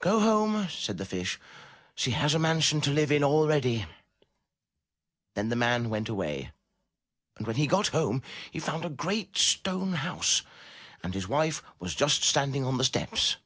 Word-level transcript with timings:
"Go 0.00 0.20
home," 0.20 0.68
said 0.68 0.98
the 0.98 1.06
Fish. 1.06 1.40
"She 1.94 2.10
has 2.10 2.34
a 2.34 2.38
mansion 2.38 2.82
to 2.82 2.90
live 2.90 3.10
in 3.10 3.24
already." 3.24 3.86
Then 5.34 5.48
the 5.48 5.56
man 5.56 5.88
went 5.88 6.10
away 6.10 6.52
and 7.38 7.46
when 7.46 7.56
he 7.56 7.66
got 7.66 7.86
home 7.88 8.22
he 8.50 8.60
found 8.60 8.84
a 8.84 8.90
great 8.90 9.38
stone 9.38 9.94
house 9.94 10.42
and 11.02 11.14
his 11.14 11.26
wife 11.26 11.62
was 11.78 11.94
just 11.94 12.22
standing 12.22 12.66
on 12.66 12.76
the 12.76 12.84
steps. 12.84 13.38